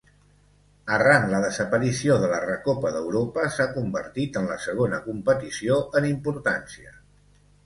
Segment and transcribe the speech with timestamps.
[0.95, 6.99] Arran la desaparició de la Recopa d'Europa s'ha convertit en la segona competició en importància.